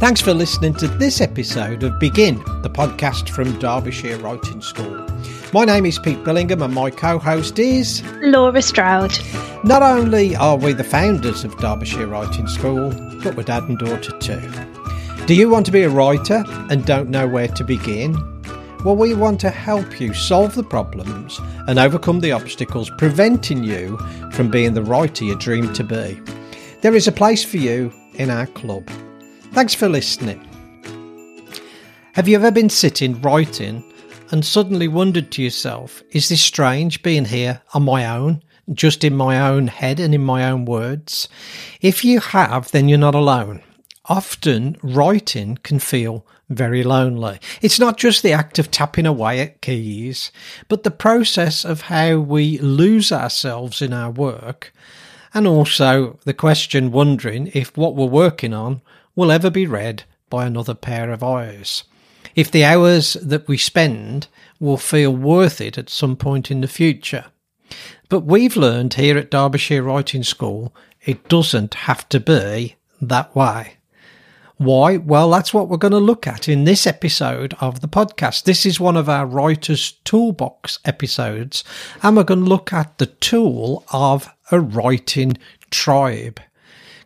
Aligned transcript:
Thanks 0.00 0.20
for 0.20 0.32
listening 0.32 0.74
to 0.74 0.86
this 0.86 1.20
episode 1.20 1.82
of 1.82 1.98
Begin, 1.98 2.36
the 2.62 2.70
podcast 2.70 3.30
from 3.30 3.58
Derbyshire 3.58 4.16
Writing 4.18 4.62
School. 4.62 5.04
My 5.52 5.64
name 5.64 5.84
is 5.86 5.98
Pete 5.98 6.22
Billingham 6.22 6.62
and 6.62 6.72
my 6.72 6.88
co 6.88 7.18
host 7.18 7.58
is 7.58 8.04
Laura 8.20 8.62
Stroud. 8.62 9.18
Not 9.64 9.82
only 9.82 10.36
are 10.36 10.56
we 10.56 10.72
the 10.72 10.84
founders 10.84 11.42
of 11.42 11.58
Derbyshire 11.58 12.06
Writing 12.06 12.46
School, 12.46 12.90
but 13.24 13.34
we're 13.34 13.42
dad 13.42 13.64
and 13.64 13.76
daughter 13.76 14.16
too. 14.20 14.40
Do 15.26 15.34
you 15.34 15.50
want 15.50 15.66
to 15.66 15.72
be 15.72 15.82
a 15.82 15.90
writer 15.90 16.44
and 16.70 16.86
don't 16.86 17.10
know 17.10 17.26
where 17.26 17.48
to 17.48 17.64
begin? 17.64 18.12
Well, 18.84 18.94
we 18.94 19.14
want 19.14 19.40
to 19.40 19.50
help 19.50 20.00
you 20.00 20.14
solve 20.14 20.54
the 20.54 20.62
problems 20.62 21.40
and 21.66 21.76
overcome 21.76 22.20
the 22.20 22.30
obstacles 22.30 22.88
preventing 22.98 23.64
you 23.64 23.98
from 24.30 24.48
being 24.48 24.74
the 24.74 24.84
writer 24.84 25.24
you 25.24 25.34
dream 25.34 25.72
to 25.72 25.82
be. 25.82 26.20
There 26.82 26.94
is 26.94 27.08
a 27.08 27.12
place 27.12 27.42
for 27.42 27.56
you 27.56 27.92
in 28.14 28.30
our 28.30 28.46
club. 28.46 28.88
Thanks 29.52 29.74
for 29.74 29.88
listening. 29.88 30.46
Have 32.12 32.28
you 32.28 32.36
ever 32.36 32.50
been 32.50 32.70
sitting 32.70 33.20
writing 33.22 33.82
and 34.30 34.44
suddenly 34.44 34.86
wondered 34.86 35.32
to 35.32 35.42
yourself, 35.42 36.02
is 36.10 36.28
this 36.28 36.42
strange 36.42 37.02
being 37.02 37.24
here 37.24 37.60
on 37.74 37.82
my 37.82 38.06
own, 38.06 38.42
just 38.72 39.02
in 39.02 39.16
my 39.16 39.40
own 39.40 39.66
head 39.66 39.98
and 39.98 40.14
in 40.14 40.22
my 40.22 40.48
own 40.48 40.64
words? 40.64 41.28
If 41.80 42.04
you 42.04 42.20
have, 42.20 42.70
then 42.70 42.88
you're 42.88 42.98
not 42.98 43.14
alone. 43.14 43.62
Often 44.04 44.76
writing 44.82 45.58
can 45.62 45.80
feel 45.80 46.24
very 46.48 46.84
lonely. 46.84 47.40
It's 47.60 47.80
not 47.80 47.96
just 47.96 48.22
the 48.22 48.32
act 48.32 48.58
of 48.58 48.70
tapping 48.70 49.06
away 49.06 49.40
at 49.40 49.60
keys, 49.60 50.30
but 50.68 50.82
the 50.82 50.90
process 50.90 51.64
of 51.64 51.82
how 51.82 52.18
we 52.18 52.58
lose 52.58 53.10
ourselves 53.10 53.82
in 53.82 53.92
our 53.92 54.10
work, 54.10 54.72
and 55.34 55.46
also 55.46 56.18
the 56.24 56.34
question 56.34 56.92
wondering 56.92 57.50
if 57.54 57.76
what 57.76 57.96
we're 57.96 58.06
working 58.06 58.54
on 58.54 58.82
will 59.18 59.32
ever 59.32 59.50
be 59.50 59.66
read 59.66 60.04
by 60.30 60.46
another 60.46 60.74
pair 60.74 61.10
of 61.10 61.24
eyes. 61.24 61.82
If 62.36 62.52
the 62.52 62.64
hours 62.64 63.14
that 63.14 63.48
we 63.48 63.58
spend 63.58 64.28
will 64.60 64.76
feel 64.76 65.10
worth 65.10 65.60
it 65.60 65.76
at 65.76 65.90
some 65.90 66.14
point 66.14 66.52
in 66.52 66.60
the 66.60 66.68
future. 66.68 67.24
But 68.08 68.20
we've 68.20 68.56
learned 68.56 68.94
here 68.94 69.18
at 69.18 69.32
Derbyshire 69.32 69.82
Writing 69.82 70.22
School 70.22 70.72
it 71.04 71.28
doesn't 71.28 71.74
have 71.74 72.08
to 72.10 72.20
be 72.20 72.76
that 73.00 73.34
way. 73.34 73.78
Why? 74.56 74.98
Well, 74.98 75.30
that's 75.30 75.52
what 75.52 75.68
we're 75.68 75.78
going 75.78 75.90
to 75.90 75.98
look 75.98 76.28
at 76.28 76.48
in 76.48 76.62
this 76.62 76.86
episode 76.86 77.54
of 77.60 77.80
the 77.80 77.88
podcast. 77.88 78.44
This 78.44 78.64
is 78.64 78.78
one 78.78 78.96
of 78.96 79.08
our 79.08 79.26
Writer's 79.26 79.92
Toolbox 80.04 80.78
episodes, 80.84 81.64
and 82.04 82.16
we're 82.16 82.22
going 82.22 82.44
to 82.44 82.48
look 82.48 82.72
at 82.72 82.98
the 82.98 83.06
tool 83.06 83.84
of 83.92 84.32
a 84.52 84.60
writing 84.60 85.38
tribe. 85.72 86.38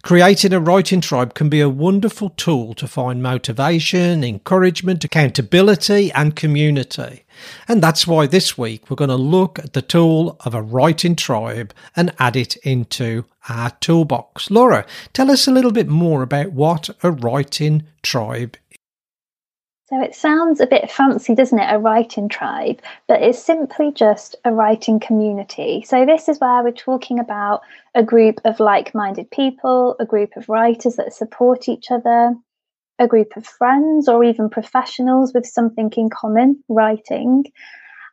Creating 0.02 0.52
a 0.52 0.58
writing 0.58 1.00
tribe 1.00 1.32
can 1.32 1.48
be 1.48 1.60
a 1.60 1.68
wonderful 1.68 2.30
tool 2.30 2.74
to 2.74 2.88
find 2.88 3.22
motivation, 3.22 4.24
encouragement, 4.24 5.04
accountability, 5.04 6.10
and 6.10 6.34
community. 6.34 7.24
And 7.68 7.80
that's 7.80 8.04
why 8.04 8.26
this 8.26 8.58
week 8.58 8.90
we're 8.90 8.96
going 8.96 9.10
to 9.10 9.16
look 9.16 9.60
at 9.60 9.74
the 9.74 9.80
tool 9.80 10.36
of 10.44 10.54
a 10.54 10.62
writing 10.62 11.14
tribe 11.14 11.72
and 11.94 12.12
add 12.18 12.34
it 12.34 12.56
into 12.56 13.26
our 13.48 13.70
toolbox. 13.78 14.50
Laura, 14.50 14.84
tell 15.12 15.30
us 15.30 15.46
a 15.46 15.52
little 15.52 15.70
bit 15.70 15.86
more 15.86 16.22
about 16.22 16.50
what 16.50 16.90
a 17.04 17.12
writing 17.12 17.84
tribe 18.02 18.56
so 19.92 20.00
it 20.00 20.14
sounds 20.14 20.58
a 20.58 20.66
bit 20.66 20.90
fancy, 20.90 21.34
doesn't 21.34 21.58
it? 21.58 21.70
A 21.70 21.78
writing 21.78 22.26
tribe, 22.26 22.80
but 23.08 23.20
it's 23.20 23.44
simply 23.44 23.92
just 23.92 24.34
a 24.42 24.50
writing 24.50 24.98
community. 24.98 25.84
So 25.86 26.06
this 26.06 26.30
is 26.30 26.38
where 26.38 26.64
we're 26.64 26.72
talking 26.72 27.18
about 27.18 27.60
a 27.94 28.02
group 28.02 28.40
of 28.46 28.58
like 28.58 28.94
minded 28.94 29.30
people, 29.30 29.94
a 30.00 30.06
group 30.06 30.34
of 30.34 30.48
writers 30.48 30.96
that 30.96 31.12
support 31.12 31.68
each 31.68 31.90
other, 31.90 32.34
a 32.98 33.06
group 33.06 33.36
of 33.36 33.46
friends, 33.46 34.08
or 34.08 34.24
even 34.24 34.48
professionals 34.48 35.34
with 35.34 35.44
something 35.44 35.92
in 35.94 36.08
common, 36.08 36.64
writing. 36.70 37.44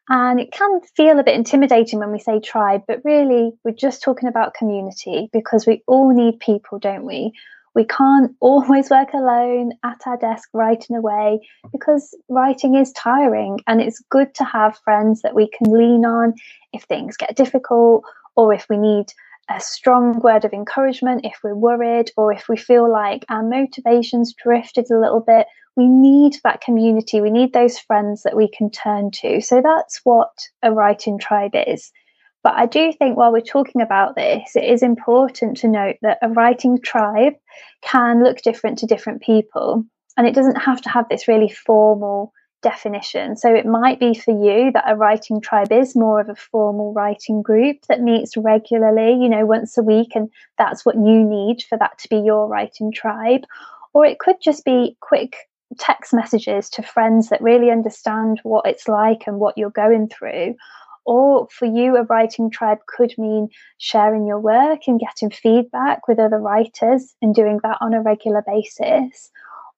And 0.10 0.38
it 0.38 0.52
can 0.52 0.82
feel 0.98 1.18
a 1.18 1.24
bit 1.24 1.36
intimidating 1.36 2.00
when 2.00 2.12
we 2.12 2.20
say 2.20 2.42
tribe, 2.42 2.82
but 2.90 3.06
really 3.06 3.54
we're 3.64 3.72
just 3.72 4.04
talking 4.04 4.28
about 4.28 4.54
community 4.54 5.30
because 5.32 5.66
we 5.66 5.82
all 5.88 6.14
need 6.14 6.42
people, 6.42 6.78
don't 6.78 7.06
we? 7.06 7.32
We 7.76 7.86
can't 7.86 8.36
always 8.40 8.90
work 8.90 9.14
alone 9.14 9.74
at 9.84 10.02
our 10.06 10.18
desk 10.18 10.50
writing 10.54 10.96
away 10.96 11.48
because 11.72 12.16
writing 12.28 12.76
is 12.76 12.92
tiring 12.94 13.60
and 13.68 13.82
it's 13.82 14.04
good 14.10 14.34
to 14.36 14.44
have 14.44 14.80
friends 14.80 15.22
that 15.22 15.36
we 15.36 15.50
can 15.50 15.72
lean 15.72 16.06
on 16.06 16.34
if 16.74 16.84
things 16.84 17.18
get 17.18 17.36
difficult 17.36 18.04
or 18.36 18.54
if 18.54 18.66
we 18.70 18.78
need 18.78 19.08
a 19.50 19.60
strong 19.60 20.20
word 20.20 20.46
of 20.46 20.54
encouragement 20.54 21.26
if 21.26 21.40
we're 21.44 21.56
worried 21.56 22.12
or 22.18 22.32
if 22.32 22.48
we 22.48 22.56
feel 22.56 22.92
like 22.92 23.26
our 23.30 23.44
motivations 23.44 24.34
drifted 24.34 24.86
a 24.92 25.00
little 25.00 25.22
bit. 25.22 25.48
We 25.76 25.88
need 25.88 26.38
that 26.44 26.62
community. 26.62 27.22
We 27.22 27.32
need 27.32 27.54
those 27.54 27.80
friends 27.80 28.24
that 28.24 28.36
we 28.36 28.50
can 28.50 28.70
turn 28.70 29.12
to. 29.22 29.42
So 29.42 29.62
that's 29.62 30.02
what 30.04 30.30
a 30.62 30.72
writing 30.72 31.18
tribe 31.18 31.52
is 31.54 31.92
but 32.44 32.54
I 32.54 32.66
do 32.66 32.94
think 32.94 33.18
while 33.18 33.32
we're 33.32 33.42
talking 33.42 33.82
about 33.82 34.16
this, 34.16 34.56
it 34.56 34.64
is 34.64 34.82
important 34.82 35.58
to 35.58 35.68
note 35.68 35.98
that 36.02 36.20
a 36.22 36.30
writing 36.30 36.80
tribe 36.82 37.34
can 37.82 38.24
look 38.24 38.42
different 38.42 38.78
to 38.80 38.86
different 38.86 39.22
people. 39.22 39.84
And 40.18 40.28
it 40.28 40.36
doesn't 40.36 40.62
have 40.62 40.82
to 40.82 40.90
have 40.90 41.08
this 41.10 41.28
really 41.28 41.50
formal 41.50 42.34
definition. 42.62 43.38
So 43.38 43.54
it 43.54 43.66
might 43.66 44.00
be 44.00 44.14
for 44.14 44.32
you 44.32 44.72
that 44.74 44.84
a 44.88 44.96
writing 44.96 45.42
tribe 45.42 45.72
is 45.72 45.96
more 45.96 46.20
of 46.20 46.30
a 46.30 46.36
formal 46.36 46.94
writing 46.94 47.42
group 47.42 47.78
that 47.88 48.02
meets 48.02 48.36
regularly, 48.36 49.12
you 49.22 49.30
know, 49.30 49.46
once 49.46 49.78
a 49.78 49.84
week, 49.84 50.12
and 50.16 50.30
that's 50.58 50.86
what 50.86 50.96
you 50.96 51.24
need 51.24 51.64
for 51.68 51.78
that 51.78 51.98
to 52.00 52.10
be 52.10 52.18
your 52.18 52.48
writing 52.48 52.92
tribe. 52.92 53.42
Or 53.94 54.06
it 54.06 54.20
could 54.20 54.36
just 54.42 54.66
be 54.66 54.98
quick 55.02 55.36
text 55.78 56.14
messages 56.14 56.70
to 56.72 56.84
friends 56.84 57.30
that 57.30 57.42
really 57.42 57.70
understand 57.72 58.40
what 58.44 58.66
it's 58.66 58.88
like 58.88 59.24
and 59.28 59.40
what 59.40 59.58
you're 59.58 59.70
going 59.70 60.10
through. 60.10 60.56
Or 61.06 61.48
for 61.52 61.66
you, 61.66 61.98
a 61.98 62.04
writing 62.04 62.50
tribe 62.50 62.80
could 62.88 63.18
mean 63.18 63.50
sharing 63.78 64.28
your 64.28 64.40
work 64.40 64.82
and 64.88 65.00
getting 65.00 65.32
feedback 65.32 66.08
with 66.08 66.20
other 66.20 66.40
writers 66.40 67.16
and 67.22 67.34
doing 67.34 67.60
that 67.64 67.78
on 67.82 67.94
a 67.94 68.02
regular 68.02 68.44
basis. 68.46 69.32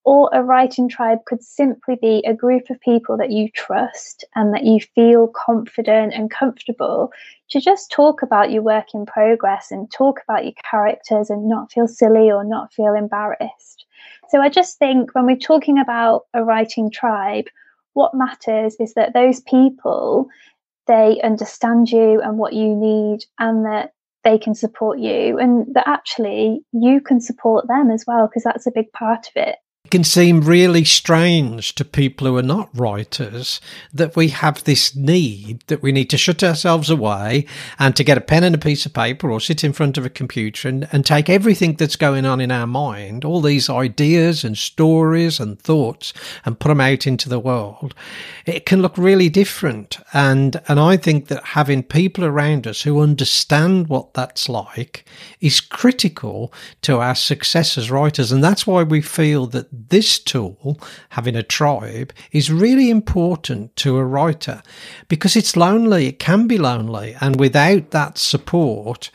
Or 0.04 0.32
a 0.34 0.44
writing 0.44 0.90
tribe 0.90 1.20
could 1.26 1.44
simply 1.44 1.96
be 2.02 2.24
a 2.26 2.34
group 2.34 2.72
of 2.72 2.82
people 2.82 3.18
that 3.18 3.30
you 3.30 3.50
trust 3.52 4.26
and 4.36 4.52
that 4.54 4.64
you 4.64 4.80
feel 4.96 5.28
confident 5.28 6.14
and 6.14 6.32
comfortable 6.32 7.12
to 7.52 7.62
just 7.62 7.92
talk 7.92 8.24
about 8.24 8.50
your 8.50 8.64
work 8.64 8.96
in 8.96 9.06
progress 9.06 9.70
and 9.70 9.92
talk 9.92 10.20
about 10.28 10.44
your 10.44 10.54
characters 10.70 11.30
and 11.30 11.48
not 11.48 11.72
feel 11.72 11.88
silly 11.88 12.32
or 12.32 12.44
not 12.44 12.74
feel 12.74 12.96
embarrassed. 12.96 13.86
So 14.30 14.42
I 14.42 14.50
just 14.50 14.80
think 14.80 15.14
when 15.14 15.28
we're 15.28 15.36
talking 15.36 15.78
about 15.78 16.24
a 16.34 16.44
writing 16.44 16.90
tribe, 16.90 17.46
what 17.94 18.16
matters 18.16 18.78
is 18.80 18.96
that 18.96 19.14
those 19.14 19.42
people 19.42 20.30
they 20.88 21.22
understand 21.24 21.90
you 21.90 22.22
and 22.22 22.38
what 22.38 22.54
you 22.54 22.76
need 22.76 23.20
and 23.40 23.66
that 23.66 23.92
they 24.24 24.38
can 24.38 24.54
support 24.54 25.00
you 25.00 25.38
and 25.40 25.74
that 25.74 25.88
actually 25.88 26.62
you 26.74 27.02
can 27.02 27.20
support 27.20 27.68
them 27.68 27.90
as 27.90 28.04
well 28.08 28.28
because 28.28 28.44
that's 28.44 28.68
a 28.68 28.72
big 28.74 28.92
part 28.92 29.28
of 29.28 29.34
it 29.36 29.56
can 29.92 30.04
seem 30.06 30.42
really 30.42 30.86
strange 30.86 31.76
to 31.76 31.84
people 31.84 32.26
who 32.26 32.38
are 32.38 32.42
not 32.42 32.70
writers 32.74 33.60
that 33.94 34.16
we 34.16 34.30
have 34.30 34.64
this 34.64 34.96
need 34.96 35.62
that 35.68 35.84
we 35.84 35.92
need 35.92 36.10
to 36.10 36.18
shut 36.18 36.42
ourselves 36.44 36.90
away 36.90 37.46
and 37.78 37.96
to 37.96 38.04
get 38.04 38.18
a 38.18 38.22
pen 38.22 38.46
and 38.46 38.56
a 38.56 38.58
piece 38.58 38.86
of 38.86 38.94
paper 38.94 39.30
or 39.30 39.42
sit 39.42 39.64
in 39.64 39.74
front 39.74 39.98
of 39.98 40.06
a 40.06 40.10
computer 40.10 40.70
and, 40.70 40.88
and 40.94 41.06
take 41.06 41.30
everything 41.30 41.74
that's 41.74 41.98
going 41.98 42.26
on 42.26 42.40
in 42.40 42.52
our 42.52 42.66
mind, 42.66 43.26
all 43.26 43.42
these 43.42 43.70
ideas 43.70 44.46
and 44.46 44.58
stories 44.58 45.40
and 45.40 45.60
thoughts 45.60 46.14
and 46.46 46.60
put 46.60 46.70
them 46.70 46.82
out 46.82 47.06
into 47.06 47.28
the 47.28 47.40
world. 47.40 47.94
It 48.46 48.66
can 48.66 48.82
look 48.82 48.98
really 48.98 49.28
different. 49.28 49.98
And, 50.14 50.62
and 50.70 50.80
I 50.80 50.96
think 50.96 51.28
that 51.28 51.44
having 51.44 51.84
people 51.84 52.24
around 52.24 52.66
us 52.66 52.82
who 52.82 53.02
understand 53.02 53.90
what 53.90 54.14
that's 54.14 54.48
like 54.48 55.06
is 55.42 55.60
critical 55.60 56.54
to 56.84 57.00
our 57.00 57.16
success 57.16 57.78
as 57.78 57.92
writers. 57.92 58.32
And 58.32 58.42
that's 58.42 58.66
why 58.66 58.84
we 58.84 59.02
feel 59.02 59.48
that 59.48 59.81
this 59.90 60.20
tool, 60.20 60.80
having 61.10 61.36
a 61.36 61.44
tribe, 61.44 62.14
is 62.32 62.52
really 62.52 62.90
important 62.90 63.76
to 63.78 63.98
a 63.98 64.06
writer 64.06 64.62
because 65.08 65.36
it's 65.36 65.56
lonely. 65.56 66.08
It 66.08 66.20
can 66.20 66.48
be 66.48 66.58
lonely. 66.58 67.16
And 67.22 67.40
without 67.40 67.92
that 67.92 68.18
support, 68.18 69.10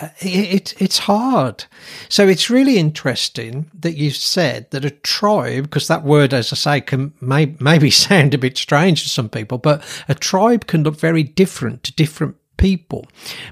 uh, 0.00 0.08
it, 0.20 0.54
it, 0.54 0.82
it's 0.82 0.98
hard. 0.98 1.64
So 2.08 2.28
it's 2.28 2.50
really 2.50 2.78
interesting 2.78 3.70
that 3.74 3.96
you 3.96 4.10
said 4.10 4.70
that 4.70 4.84
a 4.84 4.90
tribe, 4.90 5.64
because 5.64 5.88
that 5.88 6.04
word, 6.04 6.34
as 6.34 6.52
I 6.52 6.56
say, 6.56 6.80
can 6.80 7.12
may, 7.20 7.54
maybe 7.60 7.90
sound 8.06 8.34
a 8.34 8.38
bit 8.38 8.56
strange 8.56 9.02
to 9.02 9.08
some 9.08 9.28
people, 9.28 9.58
but 9.58 9.84
a 10.08 10.14
tribe 10.14 10.66
can 10.66 10.82
look 10.82 10.98
very 10.98 11.22
different 11.22 11.82
to 11.84 11.94
different 11.94 12.36
people. 12.56 13.06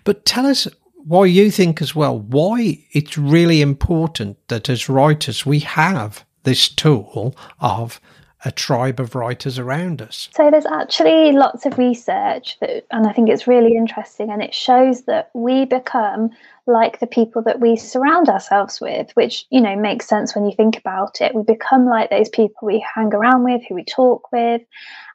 But 0.05 0.25
tell 0.25 0.47
us 0.47 0.67
why 1.05 1.27
you 1.27 1.51
think 1.51 1.83
as 1.83 1.95
well 1.95 2.19
why 2.19 2.79
it's 2.93 3.19
really 3.19 3.61
important 3.61 4.37
that 4.49 4.69
as 4.71 4.89
writers 4.89 5.45
we 5.45 5.61
have 5.61 6.25
this 6.45 6.69
tool 6.69 7.35
of 7.61 8.01
a 8.45 8.53
tribe 8.53 9.01
of 9.01 9.15
writers 9.15 9.59
around 9.59 10.03
us? 10.03 10.29
So 10.35 10.51
there's 10.51 10.67
actually 10.67 11.33
lots 11.33 11.67
of 11.67 11.79
research 11.79 12.59
that, 12.61 12.85
and 12.91 13.07
I 13.07 13.13
think 13.13 13.29
it's 13.29 13.47
really 13.47 13.77
interesting, 13.77 14.31
and 14.31 14.43
it 14.43 14.55
shows 14.55 15.03
that 15.03 15.31
we 15.35 15.65
become 15.65 16.31
like 16.67 17.01
the 17.01 17.07
people 17.07 17.43
that 17.43 17.61
we 17.61 17.77
surround 17.77 18.29
ourselves 18.29 18.81
with, 18.81 19.11
which 19.15 19.47
you 19.51 19.61
know 19.61 19.77
makes 19.77 20.07
sense 20.07 20.35
when 20.35 20.45
you 20.45 20.53
think 20.55 20.79
about 20.79 21.21
it. 21.21 21.35
We 21.35 21.43
become 21.43 21.87
like 21.87 22.11
those 22.11 22.29
people 22.29 22.67
we 22.67 22.87
hang 22.95 23.13
around 23.15 23.45
with, 23.45 23.63
who 23.69 23.75
we 23.75 23.85
talk 23.85 24.31
with. 24.33 24.63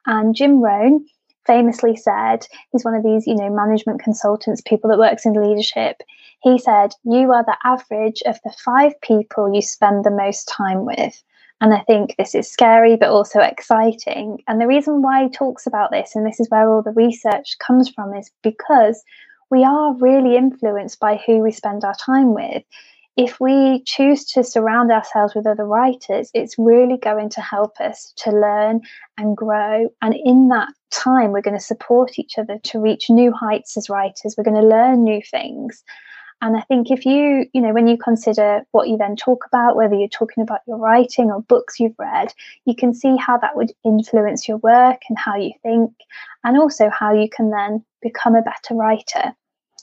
And 0.06 0.34
Jim 0.34 0.60
Rohn 0.60 1.06
famously 1.46 1.96
said, 1.96 2.46
he's 2.72 2.84
one 2.84 2.94
of 2.94 3.02
these, 3.02 3.26
you 3.26 3.34
know, 3.34 3.50
management 3.50 4.02
consultants, 4.02 4.60
people 4.60 4.90
that 4.90 4.98
works 4.98 5.26
in 5.26 5.32
leadership. 5.32 6.02
He 6.42 6.58
said, 6.58 6.92
You 7.04 7.32
are 7.32 7.44
the 7.44 7.56
average 7.64 8.22
of 8.26 8.38
the 8.44 8.54
five 8.64 8.98
people 9.00 9.52
you 9.52 9.62
spend 9.62 10.04
the 10.04 10.10
most 10.10 10.48
time 10.48 10.84
with. 10.84 11.22
And 11.60 11.74
I 11.74 11.80
think 11.80 12.14
this 12.16 12.34
is 12.34 12.50
scary, 12.50 12.96
but 12.96 13.10
also 13.10 13.40
exciting. 13.40 14.42
And 14.48 14.60
the 14.60 14.66
reason 14.66 15.02
why 15.02 15.24
he 15.24 15.28
talks 15.28 15.66
about 15.66 15.90
this, 15.90 16.14
and 16.14 16.26
this 16.26 16.40
is 16.40 16.48
where 16.48 16.70
all 16.70 16.82
the 16.82 16.92
research 16.92 17.56
comes 17.58 17.90
from, 17.90 18.14
is 18.14 18.30
because 18.42 19.04
we 19.50 19.64
are 19.64 19.94
really 19.96 20.36
influenced 20.36 21.00
by 21.00 21.20
who 21.26 21.40
we 21.40 21.52
spend 21.52 21.84
our 21.84 21.94
time 21.94 22.34
with. 22.34 22.62
If 23.16 23.38
we 23.40 23.82
choose 23.84 24.24
to 24.26 24.42
surround 24.42 24.90
ourselves 24.90 25.34
with 25.34 25.46
other 25.46 25.66
writers, 25.66 26.30
it's 26.32 26.54
really 26.56 26.96
going 26.96 27.28
to 27.30 27.40
help 27.42 27.78
us 27.80 28.14
to 28.18 28.30
learn 28.30 28.80
and 29.18 29.36
grow. 29.36 29.90
And 30.00 30.14
in 30.14 30.48
that 30.48 30.68
time, 30.90 31.32
we're 31.32 31.40
going 31.40 31.58
to 31.58 31.64
support 31.64 32.18
each 32.18 32.38
other 32.38 32.58
to 32.64 32.80
reach 32.80 33.10
new 33.10 33.32
heights 33.32 33.76
as 33.76 33.88
writers. 33.88 34.34
We're 34.36 34.44
going 34.44 34.60
to 34.60 34.66
learn 34.66 35.04
new 35.04 35.22
things. 35.22 35.82
And 36.42 36.56
I 36.56 36.62
think 36.62 36.90
if 36.90 37.04
you, 37.04 37.44
you 37.52 37.60
know, 37.60 37.72
when 37.72 37.86
you 37.86 37.98
consider 37.98 38.62
what 38.70 38.88
you 38.88 38.96
then 38.96 39.14
talk 39.14 39.44
about, 39.46 39.76
whether 39.76 39.94
you're 39.94 40.08
talking 40.08 40.42
about 40.42 40.60
your 40.66 40.78
writing 40.78 41.30
or 41.30 41.42
books 41.42 41.78
you've 41.78 41.98
read, 41.98 42.32
you 42.64 42.74
can 42.74 42.94
see 42.94 43.16
how 43.16 43.36
that 43.38 43.56
would 43.56 43.72
influence 43.84 44.48
your 44.48 44.56
work 44.58 45.00
and 45.08 45.18
how 45.18 45.36
you 45.36 45.52
think, 45.62 45.92
and 46.44 46.56
also 46.56 46.88
how 46.88 47.12
you 47.12 47.28
can 47.28 47.50
then 47.50 47.84
become 48.00 48.34
a 48.34 48.42
better 48.42 48.74
writer. 48.74 49.34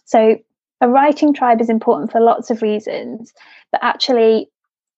So, 0.06 0.38
a 0.82 0.90
writing 0.90 1.34
tribe 1.34 1.62
is 1.62 1.70
important 1.70 2.12
for 2.12 2.22
lots 2.22 2.50
of 2.50 2.62
reasons, 2.62 3.34
but 3.72 3.84
actually, 3.84 4.50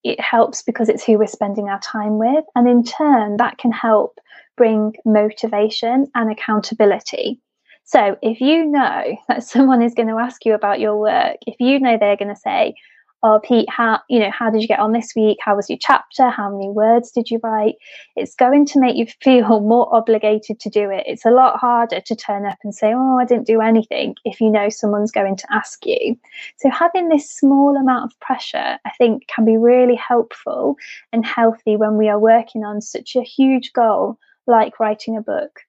it 0.04 0.20
helps 0.20 0.62
because 0.62 0.88
it's 0.88 1.04
who 1.04 1.18
we're 1.18 1.28
spending 1.28 1.68
our 1.68 1.80
time 1.80 2.18
with. 2.18 2.46
And 2.56 2.70
in 2.70 2.84
turn, 2.84 3.38
that 3.38 3.58
can 3.58 3.72
help 3.72 4.20
bring 4.60 4.94
motivation 5.06 6.06
and 6.16 6.30
accountability. 6.30 7.40
So 7.86 8.18
if 8.22 8.42
you 8.42 8.66
know 8.66 9.18
that 9.30 9.44
someone 9.44 9.82
is 9.82 9.96
going 9.96 10.10
to 10.10 10.20
ask 10.20 10.46
you 10.46 10.54
about 10.54 10.82
your 10.82 10.98
work, 11.00 11.38
if 11.48 11.56
you 11.60 11.80
know 11.80 11.98
they're 11.98 12.18
going 12.18 12.36
to 12.36 12.36
say, 12.36 12.76
"Oh, 13.24 13.40
Pete, 13.42 13.70
how 13.70 14.02
you 14.10 14.20
know 14.20 14.32
how 14.32 14.50
did 14.50 14.62
you 14.62 14.68
get 14.68 14.80
on 14.80 14.92
this 14.92 15.14
week? 15.16 15.38
How 15.42 15.56
was 15.56 15.70
your 15.70 15.80
chapter? 15.80 16.30
How 16.30 16.52
many 16.52 16.70
words 16.70 17.10
did 17.12 17.32
you 17.32 17.40
write?" 17.42 17.76
It's 18.18 18.36
going 18.36 18.66
to 18.66 18.82
make 18.82 18.98
you 18.98 19.08
feel 19.22 19.62
more 19.62 19.88
obligated 19.96 20.60
to 20.60 20.70
do 20.70 20.92
it. 20.92 21.06
It's 21.08 21.26
a 21.26 21.32
lot 21.32 21.58
harder 21.58 22.02
to 22.02 22.16
turn 22.16 22.46
up 22.46 22.58
and 22.66 22.76
say, 22.76 22.92
"Oh, 22.94 23.18
I 23.18 23.24
didn't 23.24 23.48
do 23.48 23.62
anything," 23.62 24.16
if 24.26 24.42
you 24.42 24.52
know 24.52 24.68
someone's 24.68 25.20
going 25.20 25.38
to 25.38 25.48
ask 25.54 25.86
you. 25.86 26.18
So 26.58 26.70
having 26.70 27.08
this 27.08 27.32
small 27.32 27.78
amount 27.78 28.12
of 28.12 28.20
pressure, 28.20 28.78
I 28.86 28.92
think, 28.98 29.26
can 29.34 29.46
be 29.46 29.56
really 29.56 29.96
helpful 29.96 30.76
and 31.14 31.26
healthy 31.26 31.78
when 31.78 31.96
we 31.96 32.10
are 32.10 32.20
working 32.20 32.66
on 32.66 32.82
such 32.82 33.16
a 33.16 33.24
huge 33.24 33.72
goal 33.72 34.20
like 34.50 34.80
writing 34.80 35.16
a 35.16 35.22
book 35.22 35.62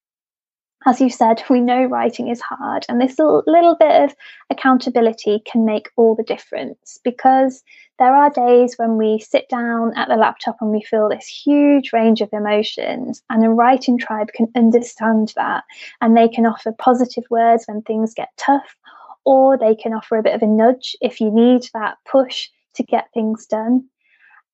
as 0.86 1.00
you 1.00 1.10
said, 1.10 1.42
we 1.50 1.60
know 1.60 1.84
writing 1.84 2.28
is 2.28 2.40
hard, 2.40 2.86
and 2.88 3.00
this 3.00 3.18
little 3.18 3.76
bit 3.78 4.02
of 4.02 4.14
accountability 4.50 5.42
can 5.44 5.64
make 5.64 5.90
all 5.96 6.14
the 6.14 6.22
difference 6.22 6.98
because 7.04 7.62
there 7.98 8.14
are 8.14 8.30
days 8.30 8.76
when 8.76 8.96
we 8.96 9.18
sit 9.18 9.48
down 9.48 9.92
at 9.96 10.08
the 10.08 10.16
laptop 10.16 10.56
and 10.60 10.70
we 10.70 10.80
feel 10.80 11.08
this 11.08 11.26
huge 11.26 11.92
range 11.92 12.20
of 12.20 12.30
emotions, 12.32 13.22
and 13.28 13.44
a 13.44 13.50
writing 13.50 13.98
tribe 13.98 14.28
can 14.34 14.48
understand 14.56 15.32
that 15.36 15.64
and 16.00 16.16
they 16.16 16.28
can 16.28 16.46
offer 16.46 16.72
positive 16.72 17.24
words 17.30 17.64
when 17.66 17.82
things 17.82 18.14
get 18.14 18.30
tough, 18.38 18.76
or 19.24 19.58
they 19.58 19.74
can 19.74 19.92
offer 19.92 20.16
a 20.16 20.22
bit 20.22 20.34
of 20.34 20.42
a 20.42 20.46
nudge 20.46 20.96
if 21.02 21.20
you 21.20 21.30
need 21.30 21.68
that 21.74 21.98
push 22.10 22.48
to 22.74 22.82
get 22.82 23.08
things 23.12 23.46
done. 23.46 23.84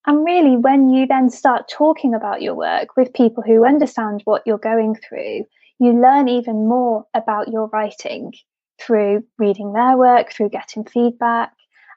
And 0.07 0.25
really, 0.25 0.55
when 0.55 0.89
you 0.89 1.05
then 1.05 1.29
start 1.29 1.67
talking 1.69 2.13
about 2.13 2.41
your 2.41 2.55
work 2.55 2.95
with 2.95 3.13
people 3.13 3.43
who 3.43 3.65
understand 3.65 4.21
what 4.23 4.41
you're 4.45 4.57
going 4.57 4.95
through, 4.95 5.43
you 5.79 6.01
learn 6.01 6.29
even 6.29 6.67
more 6.67 7.05
about 7.13 7.49
your 7.49 7.67
writing 7.67 8.33
through 8.79 9.23
reading 9.37 9.73
their 9.73 9.97
work, 9.97 10.31
through 10.31 10.49
getting 10.49 10.85
feedback. 10.85 11.51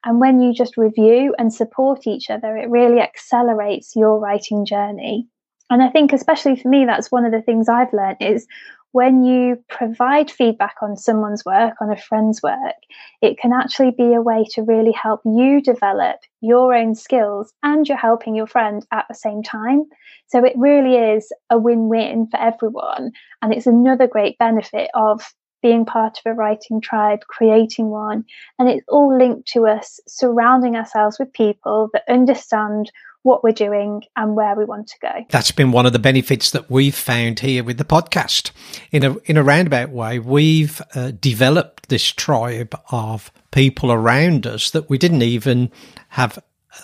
And 0.05 0.21
when 0.21 0.41
you 0.41 0.53
just 0.53 0.77
review 0.77 1.35
and 1.39 1.55
support 1.55 2.07
each 2.07 2.31
other, 2.31 2.57
it 2.57 2.69
really 2.69 3.01
accelerates 3.01 3.95
your 3.95 4.19
writing 4.19 4.67
journey. 4.67 5.29
And 5.71 5.81
I 5.81 5.89
think, 5.89 6.12
especially 6.12 6.57
for 6.57 6.69
me, 6.69 6.85
that's 6.85 7.12
one 7.12 7.25
of 7.25 7.31
the 7.31 7.43
things 7.43 7.69
I've 7.69 7.93
learned 7.93 8.17
is 8.21 8.47
when 8.92 9.22
you 9.22 9.62
provide 9.69 10.31
feedback 10.31 10.76
on 10.82 10.96
someone's 10.96 11.44
work, 11.44 11.75
on 11.81 11.90
a 11.92 11.96
friend's 11.96 12.42
work, 12.42 12.75
it 13.22 13.38
can 13.38 13.52
actually 13.52 13.92
be 13.92 14.14
a 14.14 14.22
way 14.22 14.44
to 14.50 14.62
really 14.62 14.92
help 14.92 15.20
you 15.25 15.60
develop 15.60 16.16
your 16.40 16.75
own 16.75 16.94
skills 16.94 17.52
and 17.62 17.87
you're 17.87 17.96
helping 17.96 18.34
your 18.34 18.46
friend 18.46 18.84
at 18.92 19.06
the 19.08 19.14
same 19.14 19.42
time. 19.42 19.84
So 20.26 20.44
it 20.44 20.54
really 20.56 20.96
is 20.96 21.32
a 21.50 21.58
win 21.58 21.88
win 21.88 22.26
for 22.31 22.40
everyone. 22.40 23.12
And 23.42 23.52
it's 23.52 23.66
another 23.66 24.08
great 24.08 24.38
benefit 24.38 24.90
of 24.94 25.22
being 25.62 25.84
part 25.84 26.19
of 26.19 26.32
a 26.32 26.34
writing 26.34 26.81
tribe, 26.81 27.20
creating 27.28 27.90
one. 27.90 28.25
And 28.58 28.69
it's 28.69 28.84
all 28.88 29.16
linked 29.16 29.48
to 29.48 29.66
us 29.66 30.00
surrounding 30.08 30.75
ourselves 30.75 31.19
with 31.19 31.32
people 31.32 31.90
that 31.92 32.04
understand 32.08 32.90
what 33.22 33.44
we're 33.44 33.52
doing 33.52 34.02
and 34.17 34.34
where 34.34 34.56
we 34.56 34.64
want 34.64 34.88
to 34.88 34.99
go. 35.00 35.12
That's 35.28 35.50
been 35.50 35.72
one 35.72 35.87
of 35.87 35.93
the 35.93 35.99
benefits 35.99 36.50
that 36.50 36.70
we've 36.70 36.94
found 36.94 37.40
here 37.40 37.62
with 37.62 37.78
the 37.78 37.84
podcast. 37.84 38.50
In 38.90 39.05
a 39.05 39.17
in 39.25 39.37
a 39.37 39.43
roundabout 39.43 39.90
way, 39.90 40.19
we've 40.19 40.81
uh, 40.94 41.12
developed 41.12 41.88
this 41.88 42.05
tribe 42.05 42.78
of 42.90 43.31
people 43.50 43.93
around 43.93 44.46
us 44.46 44.70
that 44.70 44.88
we 44.88 44.96
didn't 44.96 45.22
even 45.22 45.70
have 46.11 46.43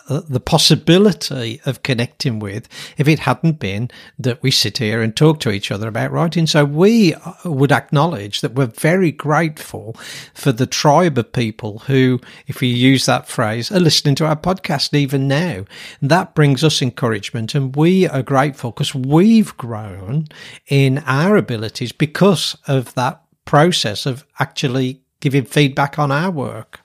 the 0.09 0.41
possibility 0.41 1.61
of 1.67 1.83
connecting 1.83 2.39
with 2.39 2.69
if 2.97 3.09
it 3.09 3.21
hadn't 3.21 3.59
been 3.59 3.91
that 4.19 4.43
we 4.43 4.51
sit 4.51 4.79
here 4.79 5.03
and 5.03 5.17
talk 5.17 5.41
to 5.41 5.51
each 5.51 5.71
other 5.71 5.89
about 5.89 6.13
writing. 6.13 6.47
So 6.47 6.65
we 6.65 7.15
uh, 7.15 7.33
would 7.45 7.73
acknowledge 7.73 8.41
that 8.41 8.55
we're 8.55 8.67
very 8.67 9.13
grateful 9.13 9.95
for 10.35 10.53
the 10.53 10.67
tribe 10.67 11.19
of 11.19 11.33
people 11.33 11.81
who, 11.81 12.21
if 12.47 12.61
we 12.61 12.69
use 12.69 13.07
that 13.07 13.29
phrase, 13.29 13.71
are 13.71 13.81
listening 13.81 14.15
to 14.17 14.27
our 14.27 14.37
podcast 14.37 14.95
even 14.95 15.29
now. 15.29 15.65
And 16.01 16.11
that 16.11 16.35
brings 16.35 16.63
us 16.63 16.83
encouragement 16.83 17.55
and 17.55 17.75
we 17.75 18.09
are 18.09 18.23
grateful 18.23 18.71
because 18.71 18.95
we've 18.95 19.57
grown 19.57 20.27
in 20.69 20.99
our 21.07 21.37
abilities 21.37 21.93
because 21.93 22.57
of 22.67 22.95
that 22.95 23.23
process 23.45 24.07
of 24.07 24.27
actually 24.39 25.01
giving 25.21 25.45
feedback 25.45 25.99
on 25.99 26.13
our 26.13 26.31
work. 26.31 26.81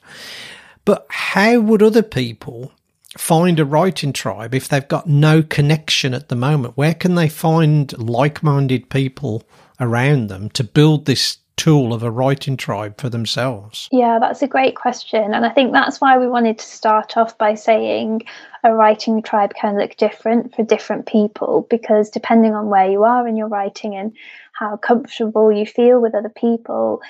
But 0.86 1.06
how 1.10 1.60
would 1.60 1.84
other 1.84 2.04
people 2.04 2.72
find 3.18 3.60
a 3.60 3.66
writing 3.66 4.14
tribe 4.14 4.54
if 4.54 4.68
they've 4.68 4.88
got 4.88 5.08
no 5.08 5.44
connection 5.44 6.14
at 6.14 6.30
the 6.30 6.36
moment? 6.36 6.78
Where 6.78 6.94
can 6.94 7.16
they 7.16 7.30
find 7.30 7.98
like 7.98 8.44
minded 8.44 8.90
people 8.90 9.44
around 9.80 10.28
them 10.28 10.50
to 10.52 10.64
build 10.64 11.06
this 11.06 11.38
tool 11.58 11.94
of 11.94 12.02
a 12.02 12.10
writing 12.10 12.58
tribe 12.58 13.00
for 13.00 13.10
themselves? 13.10 13.88
Yeah, 13.92 14.18
that's 14.20 14.42
a 14.42 14.48
great 14.48 14.76
question. 14.76 15.34
And 15.34 15.46
I 15.46 15.50
think 15.50 15.74
that's 15.74 16.02
why 16.02 16.18
we 16.18 16.28
wanted 16.28 16.58
to 16.60 16.66
start 16.66 17.18
off 17.18 17.38
by 17.38 17.56
saying 17.56 18.22
a 18.64 18.74
writing 18.74 19.22
tribe 19.22 19.54
can 19.54 19.78
look 19.78 19.96
different 19.98 20.56
for 20.56 20.64
different 20.64 21.06
people 21.06 21.68
because 21.70 22.10
depending 22.10 22.56
on 22.56 22.70
where 22.70 22.90
you 22.90 23.04
are 23.04 23.28
in 23.28 23.36
your 23.36 23.48
writing 23.48 23.96
and 23.96 24.14
how 24.54 24.78
comfortable 24.78 25.52
you 25.52 25.66
feel 25.66 26.02
with 26.02 26.16
other 26.16 26.30
people, 26.30 27.02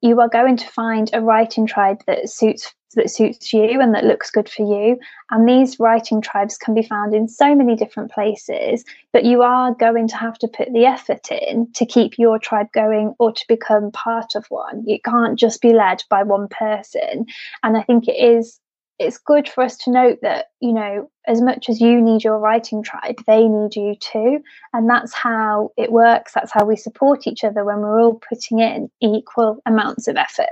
you 0.00 0.20
are 0.20 0.28
going 0.28 0.56
to 0.56 0.66
find 0.68 1.10
a 1.12 1.20
writing 1.20 1.66
tribe 1.66 2.02
that 2.06 2.28
suits 2.28 2.74
that 2.94 3.10
suits 3.10 3.52
you 3.52 3.80
and 3.80 3.94
that 3.94 4.04
looks 4.04 4.30
good 4.30 4.48
for 4.48 4.62
you. 4.62 4.98
And 5.30 5.48
these 5.48 5.78
writing 5.78 6.20
tribes 6.20 6.56
can 6.56 6.74
be 6.74 6.82
found 6.82 7.14
in 7.14 7.28
so 7.28 7.54
many 7.54 7.76
different 7.76 8.10
places, 8.10 8.84
but 9.12 9.24
you 9.24 9.42
are 9.42 9.74
going 9.74 10.08
to 10.08 10.16
have 10.16 10.38
to 10.38 10.48
put 10.48 10.72
the 10.72 10.86
effort 10.86 11.30
in 11.30 11.70
to 11.74 11.86
keep 11.86 12.18
your 12.18 12.38
tribe 12.38 12.72
going 12.72 13.14
or 13.18 13.32
to 13.32 13.44
become 13.48 13.92
part 13.92 14.34
of 14.34 14.46
one. 14.48 14.82
You 14.86 14.98
can't 15.04 15.38
just 15.38 15.62
be 15.62 15.72
led 15.72 16.02
by 16.10 16.22
one 16.24 16.48
person. 16.48 17.26
And 17.62 17.76
I 17.76 17.82
think 17.82 18.08
it 18.08 18.16
is 18.16 18.58
it's 19.00 19.18
good 19.18 19.48
for 19.48 19.64
us 19.64 19.76
to 19.78 19.90
note 19.90 20.18
that 20.22 20.46
you 20.60 20.72
know 20.72 21.10
as 21.26 21.40
much 21.40 21.68
as 21.68 21.80
you 21.80 22.00
need 22.00 22.22
your 22.22 22.38
writing 22.38 22.82
tribe 22.82 23.16
they 23.26 23.48
need 23.48 23.74
you 23.74 23.94
too. 23.98 24.40
And 24.72 24.88
that's 24.88 25.14
how 25.14 25.70
it 25.76 25.90
works. 25.90 26.32
That's 26.34 26.52
how 26.52 26.64
we 26.64 26.76
support 26.76 27.26
each 27.26 27.42
other 27.42 27.64
when 27.64 27.78
we're 27.78 28.00
all 28.00 28.20
putting 28.28 28.60
in 28.60 28.90
equal 29.00 29.60
amounts 29.66 30.06
of 30.06 30.16
effort. 30.16 30.50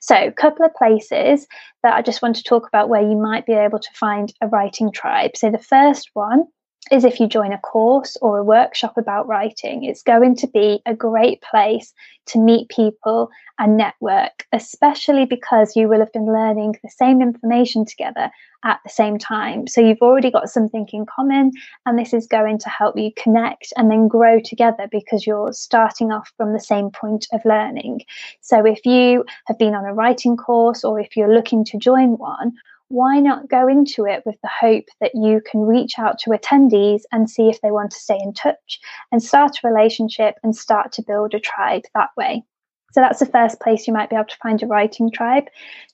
So, 0.00 0.16
a 0.16 0.32
couple 0.32 0.64
of 0.64 0.74
places 0.74 1.46
that 1.82 1.94
I 1.94 2.02
just 2.02 2.22
want 2.22 2.36
to 2.36 2.42
talk 2.42 2.66
about 2.66 2.88
where 2.88 3.02
you 3.02 3.16
might 3.16 3.46
be 3.46 3.52
able 3.52 3.78
to 3.78 3.90
find 3.94 4.32
a 4.40 4.48
writing 4.48 4.92
tribe. 4.92 5.36
So, 5.36 5.50
the 5.50 5.58
first 5.58 6.10
one 6.14 6.44
is 6.90 7.04
if 7.04 7.20
you 7.20 7.26
join 7.26 7.52
a 7.52 7.58
course 7.58 8.16
or 8.20 8.38
a 8.38 8.44
workshop 8.44 8.96
about 8.96 9.26
writing, 9.26 9.84
it's 9.84 10.02
going 10.02 10.36
to 10.36 10.46
be 10.46 10.80
a 10.86 10.94
great 10.94 11.42
place 11.42 11.92
to 12.26 12.38
meet 12.38 12.68
people 12.68 13.30
and 13.58 13.76
network, 13.76 14.46
especially 14.52 15.24
because 15.24 15.74
you 15.74 15.88
will 15.88 15.98
have 15.98 16.12
been 16.12 16.26
learning 16.26 16.76
the 16.82 16.90
same 16.90 17.20
information 17.20 17.84
together 17.84 18.30
at 18.64 18.80
the 18.84 18.90
same 18.90 19.18
time. 19.18 19.66
So 19.66 19.80
you've 19.80 20.02
already 20.02 20.30
got 20.30 20.48
something 20.48 20.86
in 20.92 21.06
common, 21.06 21.52
and 21.86 21.98
this 21.98 22.12
is 22.12 22.26
going 22.26 22.58
to 22.58 22.68
help 22.68 22.96
you 22.96 23.10
connect 23.16 23.72
and 23.76 23.90
then 23.90 24.08
grow 24.08 24.40
together 24.40 24.88
because 24.90 25.26
you're 25.26 25.52
starting 25.52 26.12
off 26.12 26.32
from 26.36 26.52
the 26.52 26.60
same 26.60 26.90
point 26.90 27.26
of 27.32 27.40
learning. 27.44 28.02
So 28.40 28.64
if 28.64 28.84
you 28.84 29.24
have 29.46 29.58
been 29.58 29.74
on 29.74 29.84
a 29.84 29.94
writing 29.94 30.36
course 30.36 30.84
or 30.84 31.00
if 31.00 31.16
you're 31.16 31.32
looking 31.32 31.64
to 31.66 31.78
join 31.78 32.18
one, 32.18 32.52
why 32.88 33.20
not 33.20 33.48
go 33.48 33.68
into 33.68 34.06
it 34.06 34.22
with 34.24 34.36
the 34.42 34.50
hope 34.60 34.86
that 35.00 35.14
you 35.14 35.42
can 35.50 35.60
reach 35.60 35.98
out 35.98 36.18
to 36.20 36.30
attendees 36.30 37.02
and 37.12 37.28
see 37.28 37.48
if 37.48 37.60
they 37.60 37.70
want 37.70 37.90
to 37.90 37.98
stay 37.98 38.18
in 38.22 38.32
touch 38.32 38.80
and 39.12 39.22
start 39.22 39.58
a 39.62 39.68
relationship 39.68 40.36
and 40.42 40.56
start 40.56 40.92
to 40.92 41.02
build 41.02 41.34
a 41.34 41.40
tribe 41.40 41.82
that 41.94 42.10
way? 42.16 42.42
So 42.92 43.00
that's 43.00 43.18
the 43.18 43.26
first 43.26 43.60
place 43.60 43.86
you 43.86 43.92
might 43.92 44.08
be 44.08 44.16
able 44.16 44.26
to 44.26 44.36
find 44.42 44.62
a 44.62 44.66
writing 44.66 45.10
tribe. 45.10 45.44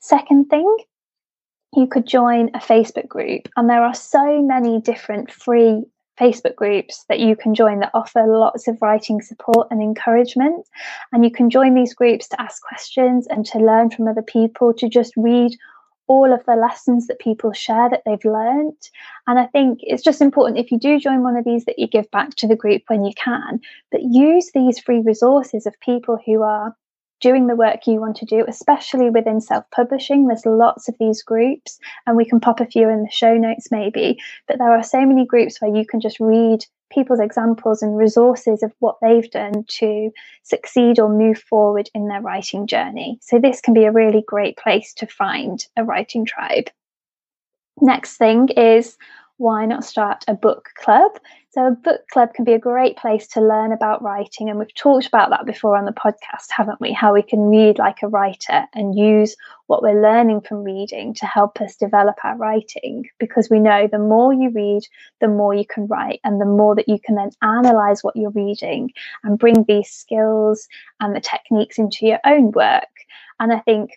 Second 0.01 0.47
thing, 0.47 0.77
you 1.75 1.89
could 1.89 2.07
join 2.07 2.51
a 2.55 2.61
Facebook 2.61 3.09
group, 3.09 3.49
and 3.57 3.69
there 3.69 3.83
are 3.83 3.95
so 3.95 4.41
many 4.41 4.81
different 4.81 5.33
free 5.33 5.83
Facebook 6.21 6.55
groups 6.55 7.05
that 7.09 7.19
you 7.19 7.35
can 7.35 7.55
join 7.55 7.81
that 7.81 7.91
offer 7.93 8.25
lots 8.27 8.69
of 8.69 8.81
writing 8.81 9.21
support 9.21 9.67
and 9.73 9.83
encouragement. 9.83 10.65
And 11.13 11.25
you 11.25 11.31
can 11.33 11.51
join 11.51 11.75
these 11.75 11.93
groups 11.93 12.29
to 12.29 12.41
ask 12.41 12.63
questions 12.63 13.27
and 13.27 13.45
to 13.47 13.59
learn 13.59 13.91
from 13.91 14.07
other 14.07 14.23
people, 14.23 14.73
to 14.75 14.89
just 14.89 15.13
read 15.17 15.57
all 16.07 16.33
of 16.33 16.45
the 16.47 16.57
lessons 16.57 17.07
that 17.07 17.19
people 17.19 17.53
share 17.53 17.89
that 17.91 18.03
they've 18.05 18.25
learned. 18.25 18.77
And 19.27 19.39
I 19.39 19.47
think 19.47 19.79
it's 19.83 20.03
just 20.03 20.21
important 20.21 20.59
if 20.59 20.71
you 20.71 20.79
do 20.79 21.01
join 21.01 21.23
one 21.23 21.37
of 21.37 21.45
these 21.45 21.65
that 21.65 21.79
you 21.79 21.87
give 21.87 22.11
back 22.11 22.35
to 22.37 22.47
the 22.47 22.57
group 22.57 22.83
when 22.89 23.05
you 23.05 23.13
can, 23.17 23.61
but 23.91 24.03
use 24.03 24.51
these 24.53 24.79
free 24.79 25.01
resources 25.01 25.67
of 25.67 25.79
people 25.81 26.19
who 26.25 26.43
are 26.43 26.77
doing 27.21 27.47
the 27.47 27.57
work 27.57 27.87
you 27.87 28.01
want 28.01 28.17
to 28.17 28.27
do, 28.27 28.45
especially 28.47 29.11
within 29.11 29.41
self 29.41 29.65
publishing. 29.71 30.27
There's 30.27 30.47
lots 30.47 30.89
of 30.89 30.95
these 30.99 31.23
groups, 31.23 31.79
and 32.07 32.17
we 32.17 32.25
can 32.25 32.41
pop 32.41 32.61
a 32.61 32.67
few 32.67 32.89
in 32.89 33.03
the 33.03 33.11
show 33.11 33.37
notes 33.37 33.69
maybe. 33.71 34.19
But 34.47 34.59
there 34.59 34.73
are 34.73 34.83
so 34.83 35.05
many 35.05 35.27
groups 35.27 35.61
where 35.61 35.75
you 35.75 35.87
can 35.87 36.01
just 36.01 36.21
read 36.21 36.65
people's 36.93 37.21
examples 37.21 37.83
and 37.83 37.97
resources 37.97 38.63
of 38.63 38.73
what 38.79 38.97
they've 39.03 39.31
done 39.31 39.65
to 39.69 40.11
succeed 40.43 41.01
or 41.01 41.09
move 41.09 41.39
forward 41.39 41.91
in 41.95 42.09
their 42.09 42.21
writing 42.21 42.67
journey. 42.67 43.19
So, 43.21 43.39
this 43.39 43.61
can 43.61 43.75
be 43.75 43.85
a 43.85 43.93
really 43.93 44.23
great 44.27 44.57
place 44.57 44.93
to 44.95 45.07
find 45.07 45.67
a 45.77 45.85
writing 45.85 46.25
tribe. 46.25 46.71
Next 47.81 48.17
thing 48.17 48.49
is 48.51 48.97
why 49.39 49.67
not 49.67 49.85
start 49.85 50.25
a 50.29 50.35
book 50.35 50.71
club? 50.77 51.13
So, 51.51 51.67
a 51.67 51.71
book 51.71 52.03
club 52.13 52.35
can 52.35 52.45
be 52.45 52.53
a 52.53 52.59
great 52.59 52.97
place 52.97 53.27
to 53.29 53.41
learn 53.41 53.73
about 53.73 54.03
writing. 54.03 54.49
And 54.49 54.59
we've 54.59 54.75
talked 54.75 55.07
about 55.07 55.31
that 55.31 55.47
before 55.47 55.77
on 55.77 55.85
the 55.85 55.93
podcast, 55.93 56.47
haven't 56.51 56.81
we? 56.81 56.93
How 56.93 57.15
we 57.15 57.23
can 57.23 57.49
read 57.49 57.79
like 57.79 58.03
a 58.03 58.09
writer 58.09 58.65
and 58.75 58.97
use 58.97 59.37
what 59.67 59.83
we're 59.83 60.03
learning 60.03 60.43
from 60.43 60.65
reading 60.65 61.15
to 61.15 61.27
help 61.27 61.61
us 61.61 61.77
develop 61.77 62.17
our 62.25 62.37
writing. 62.37 63.09
Because 63.19 63.49
we 63.51 63.61
know 63.61 63.89
the 63.91 63.99
more 63.99 64.33
you 64.33 64.51
read, 64.51 64.83
the 65.21 65.29
more 65.29 65.55
you 65.55 65.65
can 65.67 65.87
write, 65.87 66.21
and 66.25 66.41
the 66.41 66.47
more 66.47 66.75
that 66.75 66.89
you 66.89 66.99
can 67.05 67.17
then 67.17 67.31
analyze 67.43 68.03
what 68.03 68.17
you're 68.17 68.31
reading 68.31 68.91
and 69.23 69.39
bring 69.39 69.65
these 69.65 69.91
skills 69.91 70.67
and 71.01 71.15
the 71.15 71.21
techniques 71.21 71.79
into 71.79 72.07
your 72.07 72.21
own 72.25 72.53
work. 72.53 72.89
And 73.41 73.53
I 73.53 73.61
think 73.61 73.91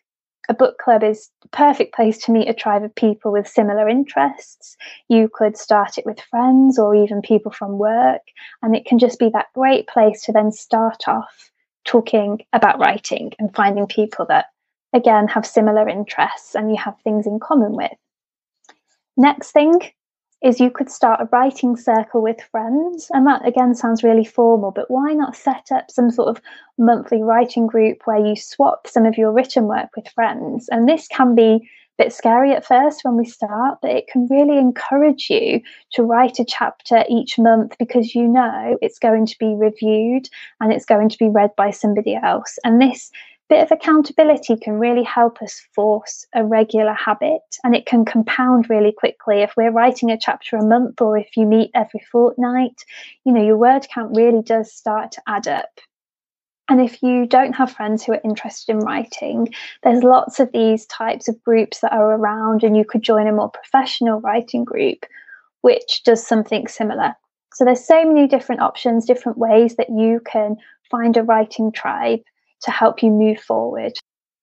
a 0.50 0.54
book 0.54 0.78
club 0.78 1.04
is 1.04 1.30
the 1.42 1.50
perfect 1.50 1.94
place 1.94 2.18
to 2.20 2.32
meet 2.32 2.48
a 2.48 2.54
tribe 2.54 2.84
of 2.84 2.96
people 2.96 3.32
with 3.32 3.48
similar 3.48 3.90
interests. 3.90 4.78
You 5.10 5.30
could 5.32 5.58
start 5.58 5.98
it 5.98 6.06
with 6.06 6.22
friends 6.22 6.80
or 6.80 6.96
even 6.96 7.22
people 7.22 7.52
from 7.52 7.78
work, 7.78 8.22
and 8.62 8.76
it 8.76 8.86
can 8.86 9.00
just 9.00 9.20
be 9.20 9.30
that 9.30 9.48
great 9.54 9.88
place 9.88 10.24
to 10.24 10.32
then 10.32 10.52
start 10.52 11.08
off 11.08 11.52
talking 11.86 12.40
about 12.54 12.80
writing 12.80 13.32
and 13.40 13.54
finding 13.56 13.88
people 13.88 14.26
that, 14.28 14.48
again, 14.94 15.28
have 15.28 15.46
similar 15.46 15.88
interests 15.88 16.56
and 16.56 16.70
you 16.70 16.78
have 16.78 16.96
things 17.04 17.28
in 17.28 17.40
common 17.40 17.74
with. 17.74 17.92
Next 19.18 19.52
thing 19.52 19.82
is 20.44 20.60
you 20.60 20.70
could 20.70 20.90
start 20.90 21.22
a 21.22 21.30
writing 21.32 21.76
circle 21.76 22.22
with 22.22 22.42
friends. 22.52 23.08
And 23.12 23.26
that 23.28 23.48
again 23.48 23.74
sounds 23.74 24.04
really 24.04 24.26
formal, 24.26 24.72
but 24.72 24.90
why 24.90 25.14
not 25.14 25.36
set 25.36 25.72
up 25.72 25.90
some 25.90 26.12
sort 26.12 26.30
of 26.30 26.42
monthly 26.78 27.24
writing 27.24 27.68
group 27.68 28.02
where 28.06 28.24
you 28.24 28.36
swap 28.36 28.88
some 28.88 29.06
of 29.06 29.18
your 29.18 29.32
written 29.32 29.66
work 29.66 29.90
with 29.96 30.08
friends? 30.10 30.70
And 30.70 30.88
this 30.88 31.08
can 31.08 31.34
be 31.34 31.68
a 32.00 32.04
bit 32.04 32.14
scary 32.14 32.52
at 32.52 32.66
first 32.66 33.04
when 33.04 33.18
we 33.18 33.26
start, 33.26 33.80
but 33.82 33.92
it 33.92 34.08
can 34.08 34.28
really 34.30 34.60
encourage 34.60 35.28
you 35.30 35.62
to 35.94 36.04
write 36.04 36.40
a 36.40 36.46
chapter 36.46 37.04
each 37.10 37.40
month 37.40 37.76
because 37.80 38.14
you 38.14 38.28
know 38.28 38.78
it's 38.82 39.00
going 39.00 39.26
to 39.26 39.36
be 39.40 39.56
reviewed 39.56 40.30
and 40.62 40.72
it's 40.72 40.86
going 40.86 41.10
to 41.10 41.18
be 41.18 41.30
read 41.30 41.50
by 41.58 41.72
somebody 41.72 42.16
else. 42.16 42.60
And 42.64 42.80
this 42.80 43.12
bit 43.50 43.64
of 43.64 43.72
accountability 43.72 44.58
can 44.58 44.74
really 44.74 45.04
help 45.04 45.42
us 45.42 45.62
force 45.74 46.26
a 46.36 46.46
regular 46.46 46.94
habit 46.94 47.42
and 47.64 47.76
it 47.76 47.86
can 47.86 48.06
compound 48.06 48.70
really 48.70 48.92
quickly. 48.92 49.42
If 49.42 49.54
we're 49.56 49.72
writing 49.72 50.12
a 50.12 50.18
chapter 50.20 50.58
a 50.58 50.66
month 50.66 51.02
or 51.02 51.18
if 51.18 51.38
you 51.38 51.46
meet 51.46 51.72
every 51.74 52.02
fortnight 52.12 52.84
you 53.26 53.34
know 53.34 53.44
your 53.44 53.58
word 53.58 53.88
count 53.94 54.16
really 54.16 54.42
does 54.42 54.72
start 54.72 55.12
to 55.14 55.22
add 55.28 55.48
up. 55.48 55.70
And 56.70 56.82
if 56.82 57.02
you 57.02 57.26
don't 57.26 57.54
have 57.54 57.72
friends 57.72 58.04
who 58.04 58.12
are 58.12 58.22
interested 58.26 58.74
in 58.74 58.80
writing, 58.80 59.54
there's 59.84 60.04
lots 60.04 60.40
of 60.40 60.52
these 60.52 60.86
types 60.88 61.30
of 61.30 61.42
groups 61.44 61.80
that 61.80 61.94
are 61.94 62.16
around, 62.16 62.62
and 62.62 62.76
you 62.76 62.84
could 62.84 63.02
join 63.02 63.26
a 63.26 63.32
more 63.32 63.50
professional 63.50 64.20
writing 64.20 64.66
group 64.66 65.06
which 65.62 66.04
does 66.04 66.26
something 66.26 66.68
similar. 66.68 67.14
So 67.54 67.66
there's 67.66 67.86
so 67.86 68.06
many 68.06 68.28
different 68.28 68.62
options, 68.62 69.06
different 69.06 69.38
ways 69.38 69.76
that 69.78 69.90
you 69.90 70.22
can 70.26 70.58
find 70.92 71.18
a 71.18 71.24
writing 71.24 71.72
tribe 71.72 72.20
to 72.62 72.72
help 72.72 73.04
you 73.04 73.10
move 73.10 73.40
forward 73.40 73.94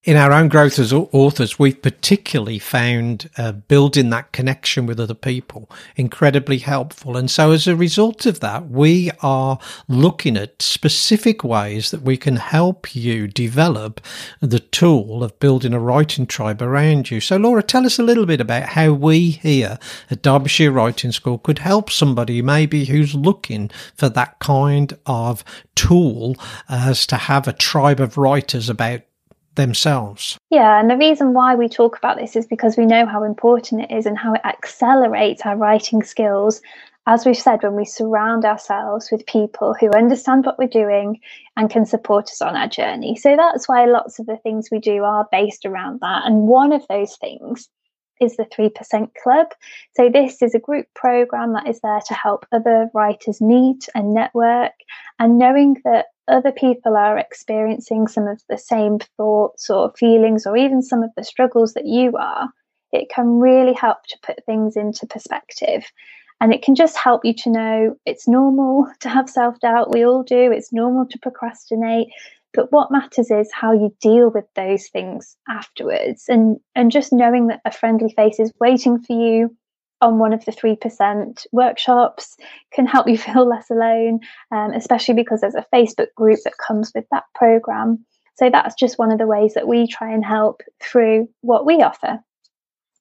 in 0.04 0.18
our 0.18 0.32
own 0.32 0.48
growth 0.48 0.78
as 0.78 0.92
authors, 0.92 1.58
we've 1.58 1.80
particularly 1.80 2.58
found 2.58 3.30
uh, 3.38 3.52
building 3.52 4.10
that 4.10 4.32
connection 4.32 4.84
with 4.84 5.00
other 5.00 5.14
people 5.14 5.70
incredibly 5.96 6.58
helpful. 6.58 7.16
And 7.16 7.30
so, 7.30 7.52
as 7.52 7.66
a 7.66 7.74
result 7.74 8.26
of 8.26 8.40
that, 8.40 8.68
we 8.68 9.10
are 9.22 9.58
looking 9.88 10.36
at 10.36 10.60
specific 10.60 11.42
ways 11.42 11.90
that 11.90 12.02
we 12.02 12.18
can 12.18 12.36
help 12.36 12.94
you 12.94 13.26
develop 13.26 14.02
the 14.40 14.60
tool 14.60 15.24
of 15.24 15.38
building 15.40 15.72
a 15.72 15.80
writing 15.80 16.26
tribe 16.26 16.60
around 16.60 17.10
you. 17.10 17.20
So, 17.20 17.38
Laura, 17.38 17.62
tell 17.62 17.86
us 17.86 17.98
a 17.98 18.02
little 18.02 18.26
bit 18.26 18.42
about 18.42 18.70
how 18.70 18.92
we 18.92 19.30
here 19.30 19.78
at 20.10 20.22
Derbyshire 20.22 20.70
Writing 20.70 21.12
School 21.12 21.38
could 21.38 21.60
help 21.60 21.90
somebody 21.90 22.42
maybe 22.42 22.84
who's 22.84 23.14
looking 23.14 23.70
for 23.96 24.10
that 24.10 24.38
kind 24.38 24.98
of 25.06 25.42
tool 25.74 26.36
as 26.68 27.06
to 27.06 27.16
have 27.16 27.48
a 27.48 27.54
tribe 27.54 28.00
of 28.00 28.18
writers 28.18 28.68
about 28.68 29.00
themselves. 29.54 30.38
Yeah, 30.50 30.80
and 30.80 30.90
the 30.90 30.96
reason 30.96 31.34
why 31.34 31.54
we 31.54 31.68
talk 31.68 31.96
about 31.96 32.16
this 32.16 32.36
is 32.36 32.46
because 32.46 32.76
we 32.76 32.86
know 32.86 33.06
how 33.06 33.22
important 33.22 33.82
it 33.82 33.94
is 33.94 34.06
and 34.06 34.18
how 34.18 34.34
it 34.34 34.40
accelerates 34.44 35.42
our 35.44 35.56
writing 35.56 36.02
skills. 36.02 36.60
As 37.06 37.26
we've 37.26 37.36
said, 37.36 37.62
when 37.62 37.74
we 37.74 37.84
surround 37.84 38.44
ourselves 38.44 39.10
with 39.12 39.26
people 39.26 39.74
who 39.78 39.90
understand 39.90 40.46
what 40.46 40.58
we're 40.58 40.68
doing 40.68 41.20
and 41.56 41.68
can 41.68 41.84
support 41.84 42.24
us 42.24 42.40
on 42.40 42.56
our 42.56 42.68
journey. 42.68 43.16
So 43.16 43.36
that's 43.36 43.68
why 43.68 43.84
lots 43.84 44.18
of 44.18 44.26
the 44.26 44.38
things 44.38 44.68
we 44.72 44.78
do 44.78 45.04
are 45.04 45.28
based 45.30 45.66
around 45.66 46.00
that. 46.00 46.24
And 46.24 46.48
one 46.48 46.72
of 46.72 46.86
those 46.88 47.16
things 47.16 47.68
is 48.24 48.36
the 48.36 48.44
3% 48.44 49.10
Club. 49.22 49.48
So, 49.94 50.08
this 50.08 50.42
is 50.42 50.54
a 50.54 50.58
group 50.58 50.86
program 50.94 51.52
that 51.52 51.68
is 51.68 51.80
there 51.80 52.00
to 52.06 52.14
help 52.14 52.46
other 52.50 52.90
writers 52.94 53.40
meet 53.40 53.88
and 53.94 54.12
network. 54.12 54.72
And 55.18 55.38
knowing 55.38 55.76
that 55.84 56.06
other 56.26 56.52
people 56.52 56.96
are 56.96 57.18
experiencing 57.18 58.08
some 58.08 58.26
of 58.26 58.42
the 58.48 58.58
same 58.58 58.98
thoughts 59.16 59.70
or 59.70 59.92
feelings, 59.92 60.46
or 60.46 60.56
even 60.56 60.82
some 60.82 61.02
of 61.02 61.10
the 61.16 61.24
struggles 61.24 61.74
that 61.74 61.86
you 61.86 62.16
are, 62.16 62.48
it 62.92 63.08
can 63.10 63.38
really 63.38 63.74
help 63.74 63.98
to 64.08 64.18
put 64.22 64.44
things 64.46 64.76
into 64.76 65.06
perspective. 65.06 65.84
And 66.40 66.52
it 66.52 66.62
can 66.62 66.74
just 66.74 66.96
help 66.96 67.24
you 67.24 67.34
to 67.34 67.50
know 67.50 67.96
it's 68.06 68.28
normal 68.28 68.86
to 69.00 69.08
have 69.08 69.30
self 69.30 69.58
doubt. 69.60 69.92
We 69.92 70.04
all 70.04 70.22
do. 70.22 70.52
It's 70.52 70.72
normal 70.72 71.06
to 71.06 71.18
procrastinate. 71.18 72.08
But 72.54 72.70
what 72.70 72.92
matters 72.92 73.30
is 73.30 73.50
how 73.52 73.72
you 73.72 73.94
deal 74.00 74.30
with 74.30 74.44
those 74.54 74.88
things 74.88 75.36
afterwards. 75.48 76.24
And, 76.28 76.58
and 76.74 76.92
just 76.92 77.12
knowing 77.12 77.48
that 77.48 77.60
a 77.64 77.72
friendly 77.72 78.12
face 78.14 78.38
is 78.38 78.52
waiting 78.60 79.02
for 79.02 79.12
you 79.12 79.56
on 80.00 80.18
one 80.18 80.32
of 80.32 80.44
the 80.44 80.52
3% 80.52 81.46
workshops 81.52 82.36
can 82.72 82.86
help 82.86 83.08
you 83.08 83.18
feel 83.18 83.48
less 83.48 83.70
alone, 83.70 84.20
um, 84.52 84.72
especially 84.72 85.14
because 85.14 85.40
there's 85.40 85.54
a 85.54 85.66
Facebook 85.74 86.14
group 86.14 86.38
that 86.44 86.54
comes 86.64 86.92
with 86.94 87.04
that 87.10 87.24
program. 87.34 88.04
So 88.36 88.50
that's 88.50 88.74
just 88.74 88.98
one 88.98 89.12
of 89.12 89.18
the 89.18 89.26
ways 89.26 89.54
that 89.54 89.68
we 89.68 89.86
try 89.86 90.12
and 90.12 90.24
help 90.24 90.62
through 90.82 91.28
what 91.40 91.66
we 91.66 91.82
offer. 91.82 92.20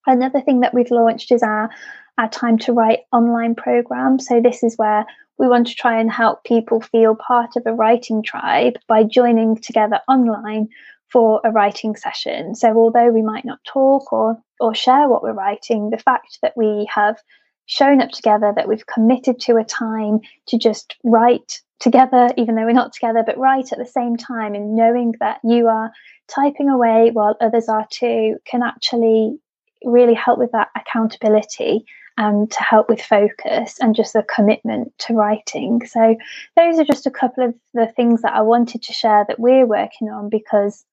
Another 0.05 0.41
thing 0.41 0.61
that 0.61 0.73
we've 0.73 0.91
launched 0.91 1.31
is 1.31 1.43
our, 1.43 1.69
our 2.17 2.29
Time 2.29 2.57
to 2.59 2.73
Write 2.73 2.99
online 3.11 3.55
program. 3.55 4.19
So 4.19 4.41
this 4.41 4.63
is 4.63 4.77
where 4.77 5.05
we 5.37 5.47
want 5.47 5.67
to 5.67 5.75
try 5.75 5.99
and 5.99 6.11
help 6.11 6.43
people 6.43 6.81
feel 6.81 7.15
part 7.15 7.55
of 7.55 7.63
a 7.65 7.73
writing 7.73 8.23
tribe 8.23 8.73
by 8.87 9.03
joining 9.03 9.57
together 9.57 9.99
online 10.07 10.67
for 11.11 11.41
a 11.43 11.51
writing 11.51 11.95
session. 11.95 12.55
So 12.55 12.75
although 12.75 13.09
we 13.09 13.21
might 13.21 13.45
not 13.45 13.59
talk 13.65 14.11
or 14.11 14.37
or 14.59 14.73
share 14.73 15.07
what 15.07 15.23
we're 15.23 15.33
writing, 15.33 15.89
the 15.89 15.97
fact 15.97 16.39
that 16.41 16.53
we 16.55 16.87
have 16.93 17.17
shown 17.65 18.01
up 18.01 18.11
together, 18.11 18.53
that 18.55 18.67
we've 18.67 18.85
committed 18.87 19.39
to 19.41 19.57
a 19.57 19.63
time 19.63 20.19
to 20.47 20.57
just 20.57 20.95
write 21.03 21.61
together, 21.79 22.29
even 22.37 22.55
though 22.55 22.65
we're 22.65 22.71
not 22.71 22.93
together, 22.93 23.23
but 23.25 23.37
write 23.37 23.71
at 23.71 23.77
the 23.77 23.85
same 23.85 24.15
time, 24.15 24.55
and 24.55 24.75
knowing 24.75 25.13
that 25.19 25.39
you 25.43 25.67
are 25.67 25.91
typing 26.33 26.69
away 26.69 27.11
while 27.11 27.35
others 27.41 27.67
are 27.67 27.87
too 27.91 28.37
can 28.45 28.63
actually 28.63 29.37
really 29.83 30.13
help 30.13 30.39
with 30.39 30.51
that 30.53 30.69
accountability 30.75 31.85
and 32.17 32.49
to 32.51 32.61
help 32.61 32.89
with 32.89 33.01
focus 33.01 33.77
and 33.79 33.95
just 33.95 34.13
the 34.13 34.23
commitment 34.23 34.93
to 34.99 35.13
writing. 35.13 35.85
So, 35.85 36.15
those 36.55 36.79
are 36.79 36.85
just 36.85 37.05
a 37.05 37.11
couple 37.11 37.45
of 37.45 37.55
the 37.73 37.87
things 37.87 38.21
that 38.21 38.33
I 38.33 38.41
wanted 38.41 38.83
to 38.83 38.93
share 38.93 39.25
that 39.27 39.39
we're 39.39 39.65
working 39.65 40.09
on 40.09 40.29
because 40.29 40.85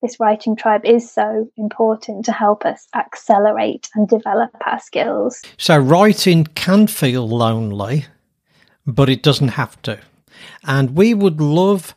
this 0.00 0.18
writing 0.18 0.56
tribe 0.56 0.84
is 0.84 1.10
so 1.10 1.48
important 1.56 2.24
to 2.24 2.32
help 2.32 2.64
us 2.64 2.88
accelerate 2.94 3.88
and 3.94 4.08
develop 4.08 4.50
our 4.66 4.80
skills. 4.80 5.42
So, 5.58 5.78
writing 5.78 6.44
can 6.44 6.86
feel 6.86 7.28
lonely, 7.28 8.06
but 8.86 9.08
it 9.08 9.22
doesn't 9.22 9.48
have 9.48 9.80
to. 9.82 10.00
And 10.64 10.96
we 10.96 11.14
would 11.14 11.40
love, 11.40 11.94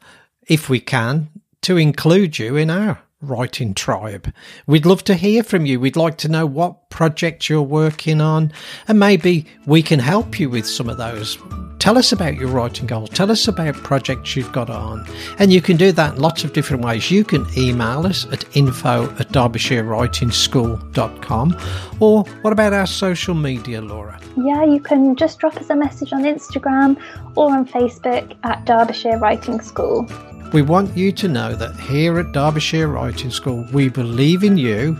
if 0.47 0.69
we 0.69 0.79
can, 0.79 1.29
to 1.61 1.77
include 1.77 2.37
you 2.37 2.55
in 2.57 2.69
our 2.69 2.99
writing 3.29 3.73
tribe. 3.73 4.33
We'd 4.67 4.85
love 4.85 5.03
to 5.05 5.15
hear 5.15 5.43
from 5.43 5.65
you. 5.65 5.79
We'd 5.79 5.95
like 5.95 6.17
to 6.19 6.29
know 6.29 6.45
what 6.45 6.89
project 6.89 7.49
you're 7.49 7.61
working 7.61 8.19
on, 8.21 8.51
and 8.87 8.99
maybe 8.99 9.45
we 9.65 9.81
can 9.81 9.99
help 9.99 10.39
you 10.39 10.49
with 10.49 10.67
some 10.67 10.89
of 10.89 10.97
those. 10.97 11.37
Tell 11.79 11.97
us 11.99 12.11
about 12.11 12.35
your 12.35 12.47
writing 12.47 12.87
goals. 12.87 13.09
Tell 13.09 13.29
us 13.29 13.47
about 13.47 13.75
projects 13.75 14.35
you've 14.35 14.51
got 14.51 14.71
on. 14.71 15.05
And 15.37 15.53
you 15.53 15.61
can 15.61 15.77
do 15.77 15.91
that 15.91 16.15
in 16.15 16.21
lots 16.21 16.43
of 16.43 16.53
different 16.53 16.83
ways. 16.83 17.11
You 17.11 17.23
can 17.23 17.45
email 17.55 18.07
us 18.07 18.25
at 18.31 18.43
info 18.57 19.03
at 19.19 19.29
derbyshirewritingschool.com. 19.29 21.57
Or 21.99 22.23
what 22.23 22.53
about 22.53 22.73
our 22.73 22.87
social 22.87 23.35
media, 23.35 23.81
Laura? 23.81 24.19
Yeah, 24.37 24.63
you 24.63 24.79
can 24.79 25.15
just 25.15 25.37
drop 25.37 25.57
us 25.57 25.69
a 25.69 25.75
message 25.75 26.11
on 26.11 26.23
Instagram 26.23 26.97
or 27.35 27.51
on 27.51 27.67
Facebook 27.67 28.35
at 28.43 28.65
Derbyshire 28.65 29.19
Writing 29.19 29.61
School. 29.61 30.07
We 30.55 30.61
want 30.61 30.95
you 30.95 31.11
to 31.11 31.27
know 31.27 31.53
that 31.53 31.77
here 31.77 32.17
at 32.17 32.31
Derbyshire 32.31 32.87
Writing 32.87 33.29
School, 33.29 33.67
we 33.73 33.89
believe 33.89 34.41
in 34.41 34.55
you, 34.55 34.97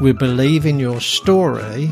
we 0.00 0.10
believe 0.10 0.66
in 0.66 0.80
your 0.80 1.00
story, 1.00 1.88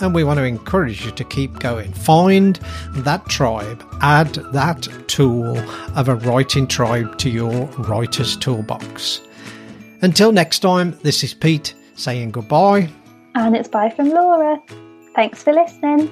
and 0.00 0.14
we 0.14 0.22
want 0.22 0.36
to 0.36 0.44
encourage 0.44 1.02
you 1.02 1.12
to 1.12 1.24
keep 1.24 1.60
going. 1.60 1.94
Find 1.94 2.56
that 2.92 3.26
tribe, 3.26 3.82
add 4.02 4.34
that 4.52 4.86
tool 5.06 5.56
of 5.96 6.10
a 6.10 6.16
writing 6.16 6.66
tribe 6.66 7.16
to 7.20 7.30
your 7.30 7.64
writer's 7.88 8.36
toolbox. 8.36 9.22
Until 10.02 10.30
next 10.30 10.58
time, 10.58 10.98
this 11.00 11.24
is 11.24 11.32
Pete 11.32 11.74
saying 11.94 12.32
goodbye. 12.32 12.90
And 13.34 13.56
it's 13.56 13.70
bye 13.70 13.88
from 13.88 14.10
Laura. 14.10 14.60
Thanks 15.14 15.42
for 15.42 15.54
listening. 15.54 16.06